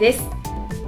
[0.00, 0.22] です。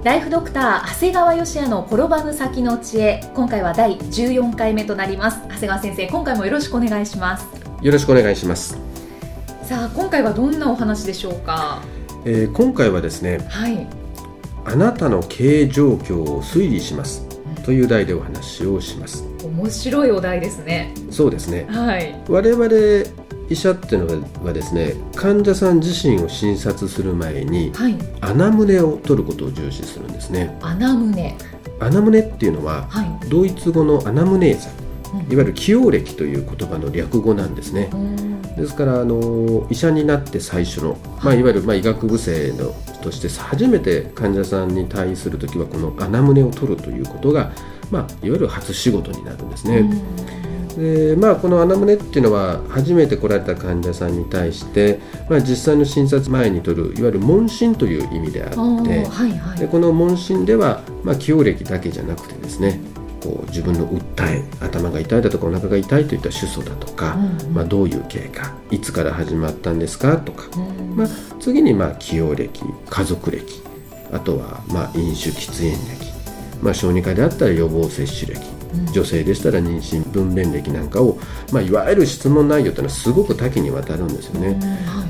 [0.02, 3.22] ライフドクター長谷川芳也の転ばぬ先の知恵。
[3.34, 5.38] 今回は第14回目となります。
[5.42, 7.46] 長谷川先生今回もよろしくお願いします。
[7.82, 8.78] よろしくお願いします。
[9.64, 11.82] さあ今回はどんなお話でしょうか？
[12.24, 13.86] えー今回はですね、はい。
[14.64, 17.28] あなたの経営状況を推理します。
[17.66, 19.24] という題でお話をします。
[19.44, 20.94] 面白いお題ですね。
[21.10, 21.66] そうですね。
[21.68, 22.18] はい。
[22.28, 22.66] 我々
[23.48, 27.96] 医者っていうのはですね、患者さん自身を診察する前にはい。
[28.20, 30.56] 穴胸を取ることを重視するんですね。
[30.62, 31.36] 穴胸。
[31.80, 33.28] 穴胸っていうのははい。
[33.28, 34.70] ドイツ語のアナムネーザ、
[35.14, 35.20] うん。
[35.20, 37.90] いわゆる起用歴という言葉の略語なんですね。
[37.92, 38.42] うん。
[38.42, 41.42] ですからあの医者になって最初の、まあ、い。
[41.42, 47.52] わゆる、まあ、医学部生のとして初めて患者さんに対する時はこの穴胸を取るということが、
[47.90, 49.90] まあ、いわゆる初仕事になるんですね。
[50.76, 59.58] でまあ、この穴胸っていうのは初めて来られた患者さんに対して、まあ、実際の診察前に取るいわゆる問診という意味であうんってはいはい。
[59.58, 62.80] でこの問診では、まあ、起用歴だけじゃなくてですね
[63.22, 67.54] こう自分の訴え頭が痛いだとかお腹が痛いといった主訴だとか、うんうん。
[67.54, 70.96] まあ、どういう経過いつから始まったんですかとか、うん。
[70.96, 73.62] まあ、次にまあ起用歴家族歴
[74.10, 76.12] あとはまあ飲酒喫煙歴、
[76.62, 78.51] まあ、小児科であったら予防接種歴
[78.92, 81.18] 女性でしたら妊娠分娩歴なんかを、
[81.52, 84.58] まあ、いわゆる質問内容というのはすごく多岐にわたるんですよね。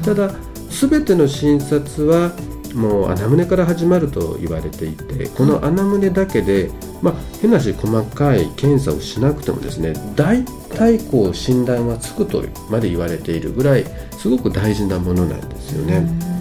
[0.04, 0.30] ただ
[0.68, 2.32] 全ての診察は
[2.74, 6.70] もう穴胸から始まると言われていてこの穴胸だけで、
[7.02, 13.84] まあ、変なし細かい検査をしなくてもですね大体こう診断はつくとまで言われているぐらい
[14.18, 16.31] すごく大事なものなんですよね。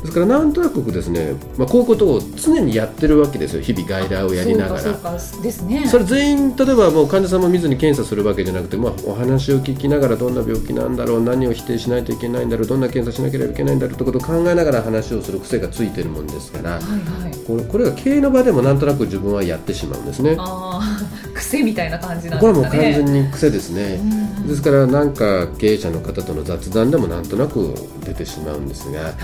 [0.00, 4.80] ですからなんとなくですね、まあ、こういうことを常にやってるわけですよ日々外来をやりながら。
[4.80, 20.36] そうかそうかですねそれ全員例えばもう患者さんも見ずに検査するわけじゃなくて、まあ、お話を聞きながらどんな病気なんだろう何を否定しないといけないんだろうどんな検査しなければいけないんだろうということを考えながら話をする癖がついてるもんですからはいはいこれこれが経営の場でもなんとなく自分はやってしまうんですね。
[20.38, 24.00] ああ癖みたいな感じなんこれはもうですかね完全に癖ですね。
[24.02, 29.14] うんですからなんか経営者の方との雑談でもなんとなく出てしまうんですが、はい。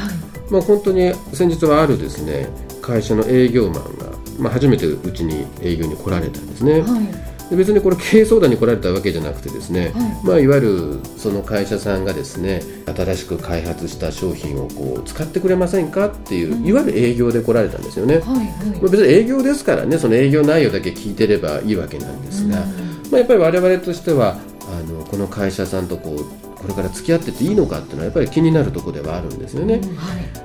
[0.50, 2.48] まあ、本当に先日はあるですね
[2.82, 4.06] 会社の営業マンが、
[4.38, 6.82] まあ、初めてうちに営業に来られたんですね。
[6.82, 7.50] はい。
[7.50, 10.26] で別にこれ経営相談に来られたわけじゃなくてですね、はい。
[10.26, 16.66] まあ、いわゆるその会社さんがですね新しく開発した商品をこう使ってくれませんかっていう、うん。
[16.66, 18.18] いわゆる営業で来られたんですよね。
[18.18, 18.46] はい
[18.80, 23.10] まあ、別に営業ですからねその営業内容だけ聞いてればいいわけなんですが、うん。
[23.10, 24.53] まあ、やっぱり我々としてはあ
[24.84, 26.18] のこの会社さんとこう
[26.54, 29.80] これから付き合ってていいのかっていうのはやっぱり気になるところではあるんですよね。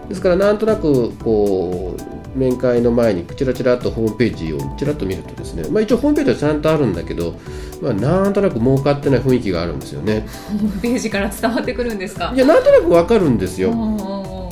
[0.10, 7.36] ですからなんとなくこう面会の前にチラチラっとホームページをチラッと見るとですね、まあ、一応ホームページはちゃんとあるんだけど、
[7.82, 10.28] まあ、なんとなく儲かってない雰囲気があるんですよね。
[10.50, 12.34] ホームページから伝わってくるんですか？
[12.36, 13.74] いやなんとなくわかるんですよ。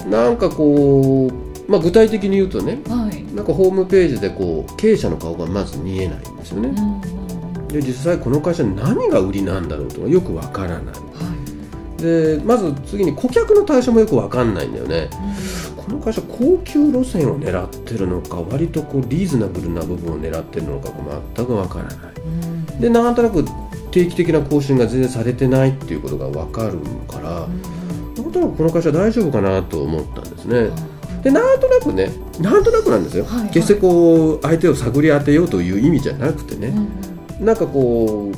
[0.10, 3.36] なんかこう、まあ、具体的に言うとねはい。
[3.36, 6.70] なんかホームページでこう経営者の顔がまず見えないんですよね。
[6.70, 6.72] う
[7.14, 7.17] ん
[7.68, 10.80] で実際この会社何が売りなんだろうとかよくわからない。
[10.86, 10.92] は
[12.00, 12.02] い。
[12.02, 15.10] でまず次に顧客の対象もよくわかんないんだよね。
[15.76, 21.96] この会社高級路線を狙ってるのか割とこうリーズナブルな部分を狙ってるのかが全くわからない。
[22.26, 22.80] うん。
[22.80, 23.46] でなんとなく
[23.92, 27.48] 定期的な更新が全然されてないっていうことが分かるから
[28.22, 30.70] なんとなくこの会社大丈夫かなと思ったんですね。
[31.24, 33.50] でなんとなくねなんとなくなんですよ、はいはい。
[33.50, 36.74] 決してこう相手を探り当てようという意味じゃなくてね、
[37.40, 38.32] なんかこ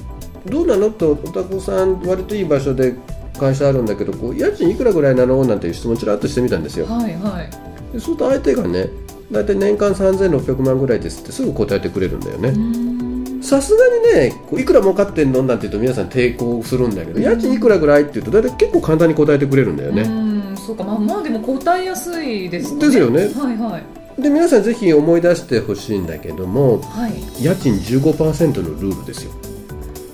[0.45, 0.87] うどうなの？
[0.87, 2.95] ってお宅さん割といい場所で
[3.39, 5.43] 会社あるんだけどこう家賃いくらぐらいなの？
[5.45, 6.85] なんていう質問ちらっとしてみたんですよ。
[6.85, 7.49] はいはい。
[7.93, 8.89] でそうすると相手がね
[9.31, 13.43] 大体年間3600万ぐらいですってすぐ答えてくれるんだよね、うん。
[13.43, 15.43] さすがにねこういくら儲かってんの？
[15.43, 17.23] なんて言うと皆さん抵抗するんだけど、うん。
[17.23, 20.09] 家賃いくらぐらいって言うと大体結構簡単に答えてくれるんだよね、う
[20.53, 20.83] んそうか。
[20.83, 22.81] まあまあでも答えやすいですね。
[22.81, 23.21] ですよね。
[23.27, 27.43] はいはいで皆さんぜひ思い出してほしいんだけどもはい。
[27.43, 29.31] 家賃15%のルールですよ。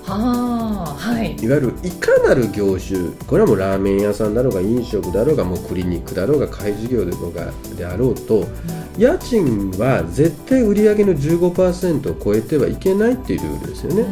[0.04, 0.16] は
[0.88, 1.36] あはい。
[1.36, 8.46] いわゆるいかなる業種これはもうラーメン屋さんだろうが飲食だろうがもうクリニックだろうが会事業でろうがであろうと
[8.98, 14.04] 家賃は絶対売上の15%を超えてはいけないっていうルールですよね。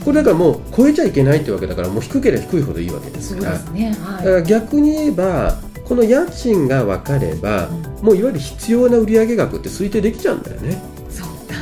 [0.00, 3.58] ここれだからもう超えちゃいけないってわけだからもう低ければ低いほどいいわけですから。
[3.72, 5.58] ね、はい、だから逆に言えば
[5.88, 7.68] この家賃が分かれば、
[8.02, 10.82] もういわゆる必要な売上額って推定できちゃうんだよね。
[11.08, 11.56] そうだ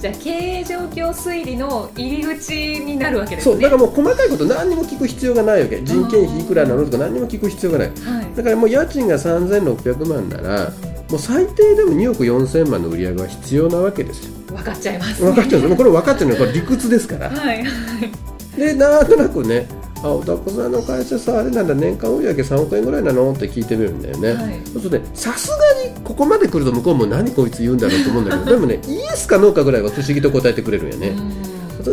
[0.00, 3.52] じゃあ経営状況推理の入り口になるわけですね。
[3.54, 3.60] そう。
[3.60, 5.82] だからもう細かいこと何にも聞く必要がないわけ。
[5.82, 7.88] 人件費いくらなのとか何にも聞く必要がない。
[7.88, 8.36] はい。
[8.36, 10.70] だからもう家賃が3600万なら
[11.10, 14.32] もう最低でも2億4000万の売り上げは必要なわけですよ。
[14.48, 15.68] 分かっちゃいます、分かっちゃうんです。
[15.68, 17.28] もうこれ分かっちゃうのはこれ理屈ですから。
[17.28, 17.64] はい。
[18.56, 19.66] でなんとなくね
[20.04, 23.32] あおたこさんの会社さあれなんだ年間売上3億円ぐらいなの？
[23.32, 24.60] って聞いてみるんだよね、はい。
[24.66, 25.56] そうするとねさすが
[25.90, 28.10] にここまで来ると向こうも何こいつ言うんだろうと。
[28.10, 31.08] 思うんだけどでもねイエスかノーかぐらいは不思議と答えてくれるんよね、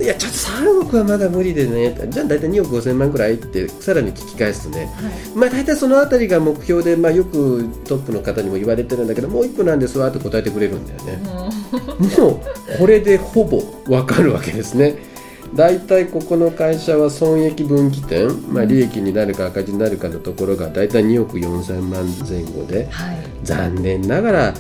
[0.04, 1.96] いやちょっと3億はまだ無理でね。
[2.10, 4.90] じゃあ大体2億5000万ぐらいってさらに聞き返すとね。
[5.34, 11.18] まあ大体そのあたりが目標で、まあ、よくトップの方にも言われてるんだけどもう一個なんですわって答えてくれるんだよね、
[12.18, 14.96] もうこれでほぼわかるわけですね
[15.54, 23.18] 大体ここの会社は損益分岐点、まあ、利益になるか赤字になるかのところが大体2億4000万前後ではい。
[23.44, 24.54] 残念ながら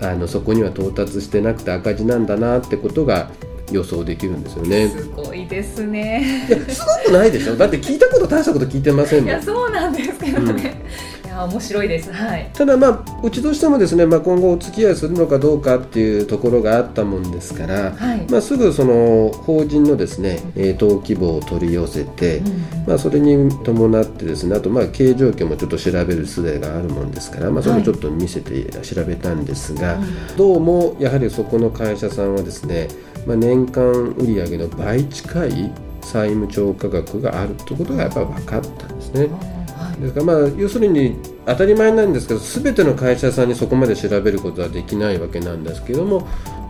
[0.00, 3.30] あのそこには到達してなくて赤字なんだなってことが
[3.72, 4.88] 予想できるんですよね。
[4.88, 6.46] すごいですね。
[6.48, 7.56] いやすごくないでしょ。
[7.56, 9.28] だって聞いたこと大したこと聞いてませんもん。
[9.28, 10.80] いやそうなんですけどね、
[11.15, 12.12] いや面白いです。
[12.12, 12.50] はい。
[12.54, 18.26] ただまあうちとしてもですね、まあ、今後お付き合いするのかどうかっていうところがあったもんですから、はい。
[18.30, 22.42] まあ、すぐその法人のですね、えー登記簿を取り寄せて、
[22.86, 29.98] まあ、それに伴ってですねあとまあ経営状況もちょっと調べる術があるもんですから、まあ、それをちょっと見せて調べたんですが、
[30.36, 32.88] どうもやはりそこの会社さんはですね、
[33.26, 33.84] まあ、年間
[34.18, 35.72] 売上の倍近い
[36.02, 39.55] 債務超過額があるということがやっぱり分かったんですね。
[40.00, 41.16] ですからまあ要するに
[41.46, 46.20] 当たり前なんですけど全ての会社さんにそこまで調べることはできないわけなんですけども、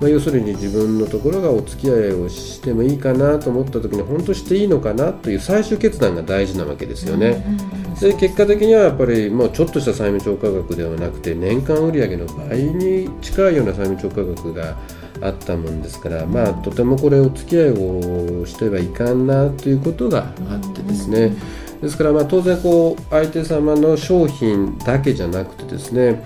[0.01, 7.45] まあ、要するに自分のところがお付き合いをしてもいいかなと思った時に本当していいのかなという最終決断が大事なわけですよね。
[8.01, 14.77] で結果的にはやっぱりもうちょっとした債務超過額ではなくて年間売上の倍に近いような債務超過額が
[15.23, 21.33] あったもんですから、まあ、とてもこれお付き合いをしてはいかんなということがあってですね、
[21.83, 26.23] ですからまあ当然こう相手様の商品だけじゃなくてですね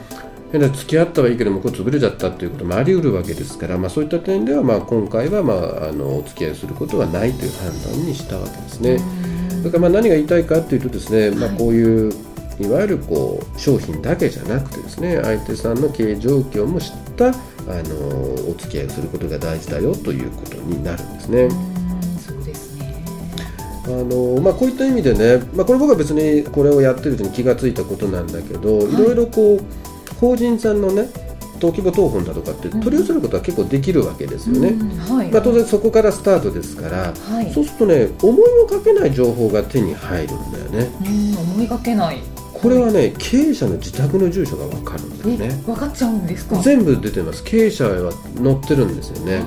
[0.52, 8.98] 変な付き合ったはいいけどもこれ潰れちゃったということもあり得るわけですから、まあ、そういった点ではまあ今回はまああのお付き合いすることはないという判断にしたわけですね。
[9.58, 12.12] それからまあ何が言いたいかというとですね、まあ、こういう
[12.58, 17.32] いわゆるこう商品だけじゃなくてですね相手さんの経営状況も知ったあ
[17.84, 21.69] のお付き合いをすることが大事だよということになるんですね。
[23.92, 31.08] あのまあ、こういった意味でね、まあ、これ僕は別にこれをやってるうちに気がついたことなんだけど、い、ろいろこう法人さんのね
[31.54, 34.68] 登記簿謄本だとかって取り寄せることは結構できるわけですよね。
[34.98, 37.52] はい、まあ、当然そこからスタートですから、はい。
[37.52, 40.90] そうするとね思いもかけない情報が手に入るんだよね。
[41.00, 42.18] うん思いがけない。
[42.54, 45.62] これはね経営者の自宅の住所が分かるんだよね。
[45.66, 46.56] 分かっちゃうんですか？
[46.62, 47.44] 全部出てます。
[47.44, 49.44] 経営者は載ってるんですよね。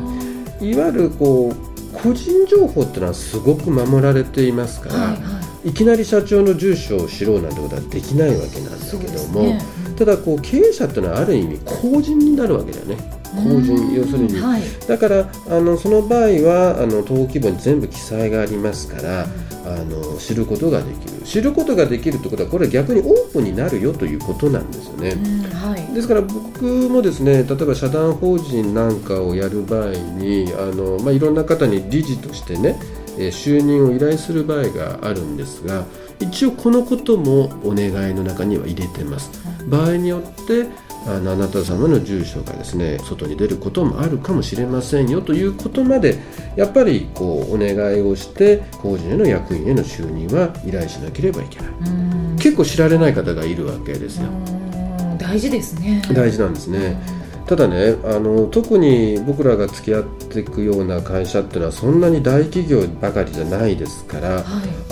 [0.62, 5.70] いわゆるこう個人情報ってのはすごく守られていますから、はいはい。
[5.70, 9.84] いきなり社長の住所を知ろうなんてことはできないわけなんだそうけども、ですね。
[9.98, 12.98] ただこう経営者っていうのはある意味公人になるわけだよね
[13.36, 19.26] 公人要するに、はいだからあのその場合はあの登記簿に全部記載がありますから、
[19.66, 25.10] あの知ることができる知ることができるってことはこれは逆にオープンになるよということなんですよね。
[25.12, 32.80] うんはいですから僕もですね例えば社団法人なんかをやる場合にあの、まあ、いろんな方に理事としてね、
[33.18, 35.86] えー就任を依頼する場合があるんですが
[36.20, 39.30] 一応このこともお願いの中には入れてます。
[39.68, 40.68] 場合によって
[41.06, 46.18] あのあなた様の住所がですね外に出ることもあるかもしれませんよということまで
[46.56, 51.68] やっぱりこうお願いをして法人への役員への就任は依頼しなければいけない。
[51.70, 51.90] う
[52.34, 52.38] ん。
[52.38, 54.28] 結構知られない方がいるわけですよ。
[54.28, 55.18] うん。
[55.18, 56.02] 大事ですね。
[56.14, 57.24] 大事なんですね。
[57.46, 64.44] ただねあの特に僕らが付き合っていくような会社っていうのはそんなに大企業ばかりじゃないですからはい。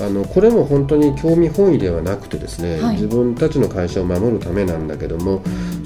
[0.05, 2.95] あのこれも本当に興味本位ではなくてですね、はい。
[2.95, 5.41] 自分たちの会社を守るためなんだけども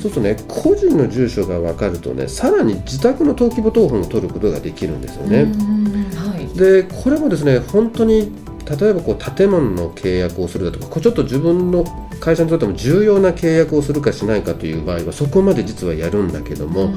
[0.05, 5.41] そうするとね個人の住所が分かるとねさらに自宅の登記簿謄本を取ることができるんですよね。
[5.41, 8.31] うんはいでこれもですね本当に
[8.79, 11.83] 例えばこう建物の契約をするだとかこうちょっと自分の
[12.19, 16.93] 会社にとっても重要な契約をするかしないかという場合はそこまで実はやるんだけども、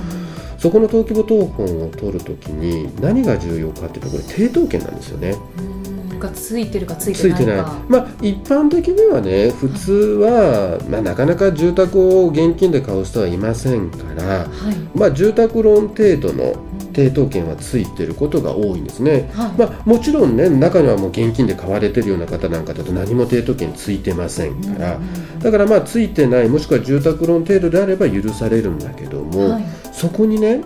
[0.58, 5.34] そこの登記簿謄本を取るときに何が重要かっていうとこれ抵当権なんですよね。
[5.58, 5.77] うん
[6.18, 7.56] がついてるかついてない
[7.88, 14.98] まあ一般的にはね普通は、まあ、なかなか住宅を現金で買う人はいませんから、はい。
[14.98, 16.54] まあ、住宅ローン程度の
[16.92, 19.52] 抵当権はついてることが多いんですね、はい。
[19.52, 25.38] まあ、もちろんね中にはもう現金で買われてるような方なんかだと何も抵当権ついてませんから、うんうん。
[25.38, 29.64] だからまあついてないもしくは住宅ローン程度であれば許されるんだけども、はい。
[29.92, 30.62] そこにね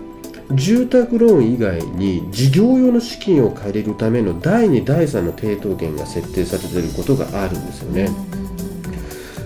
[0.51, 8.09] 住宅ローン以外に事業用の資金を借りるための第2第3の抵当権が設定されていることがあるんですよね。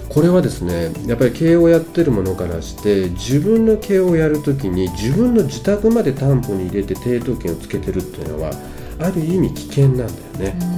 [0.09, 8.51] これはですねやっぱり経営をやってるものからして自分の経営をやるときに自分の自宅まで担保に入れて抵当権をつけてるっていうのは
[8.99, 10.76] ある意味危険なんだよね。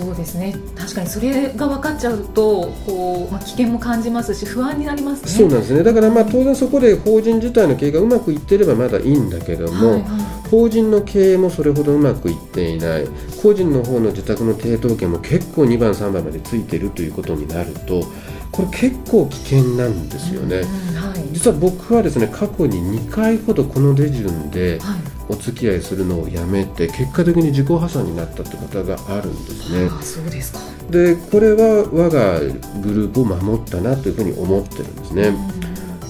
[0.00, 0.56] うんそうですね。
[0.76, 5.28] 確かにそれが分かっちゃうとこう、まあ、危険も感じますし不安になりますね。
[5.28, 5.82] そうなんですね。
[5.82, 10.06] だからまあ当然そこで法人自体の経営がうまくいってればまだいいんだけども、はいは
[10.50, 13.06] 法人の経営もそれほどうまくいっていない。
[13.42, 18.04] 個人の方の自宅の抵当権も結構2番3番までついてるということになると
[18.52, 20.58] これ結構危険なんですよね。
[20.58, 21.20] うんはい。
[21.32, 29.88] 実は僕はですね過去に2回ほどこの手順ではいお付き合いするのをやめて結果的に自己破産になったって方があるんですね。
[29.88, 30.58] あそうですか。
[30.90, 32.40] でこれは我が
[32.82, 35.32] グループを守ったなというふうに思ってるんですね。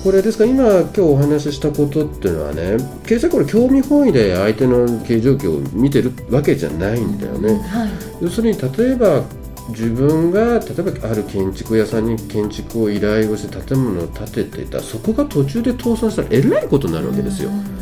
[0.03, 7.59] これですから今今日お話ししたことっていうのはね決してこれ興味本位で相手の経営状況を見てるわけじゃないんだよね。
[7.69, 7.91] はい
[8.23, 9.23] 要するに例えば
[9.69, 17.53] 自分が例えばある建築屋さんに建築を依頼をして建物を建ててたそこが途中で倒産したらえらいことになるわけですよう。
[17.53, 17.80] ん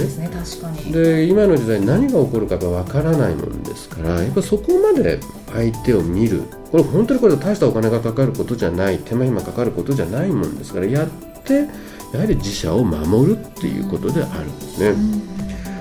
[0.00, 0.92] そうですね確かに。
[0.92, 5.20] で今の時代何が起こるかがわからないもんですからやっぱそこまで
[5.52, 11.08] 相手を見るこれ本当にこれ大したお金がかかることじゃない手間暇かかることじゃないもんですからやっ
[11.44, 11.68] て
[12.12, 14.88] やはり自社を守るっていうことであるんですね。
[14.90, 15.35] うん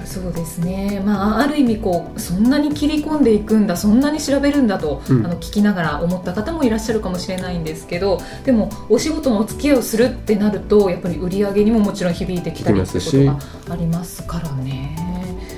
[0.06, 14.96] そうですね、まあ、ある意味こうそんなに切り込んでいくんだそんなに調べるんだと、うんあの聞きながら思った方もいらっしゃるかもしれないんですけどでもお仕事のお付き合いをするってなるとやっぱり売り上げにももちろん響いてきたりすしことがありますからね、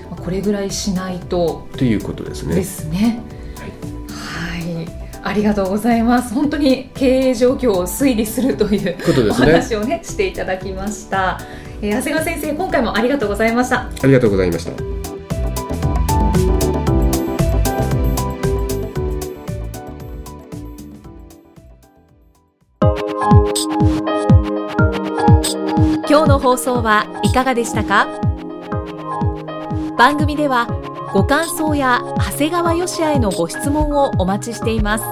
[0.09, 2.55] まあこれぐらいしないとっていうことですね。
[2.55, 3.21] ですね。
[5.27, 6.33] ありがとうございます。
[6.33, 8.97] 本当に経営状況を推理するというね。
[9.33, 11.39] 話をねしていただきました。
[11.81, 13.87] えー長谷川先生、今回もありがとうございました。
[13.87, 14.71] ありがとうございました。
[26.09, 28.07] 今日の放送はいかがでしたか？
[29.97, 30.67] 番組では
[31.13, 35.03] ご感想や長谷川よしあへのご質問をお待ちしています